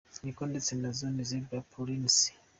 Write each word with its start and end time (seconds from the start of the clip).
Niko 0.23 0.43
ndetse 0.51 0.71
na 0.75 0.89
Zonnie 0.97 1.25
Zebo 1.29 1.57
Pullins. 1.71 2.17